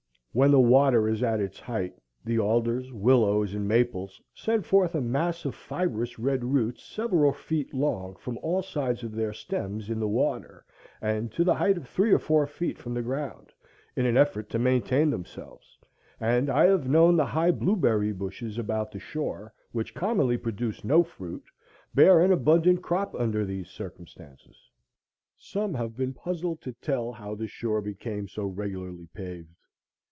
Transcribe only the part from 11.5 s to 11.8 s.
height